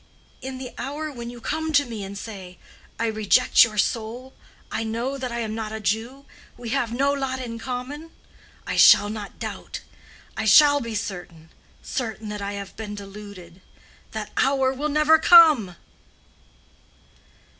[0.41, 2.57] In the hour when you come to me and say,
[2.99, 4.33] 'I reject your soul:
[4.71, 6.25] I know that I am not a Jew:
[6.57, 9.81] we have no lot in common'—I shall not doubt.
[10.35, 13.61] I shall be certain—certain that I have been deluded.
[14.09, 15.75] That hour will never come!"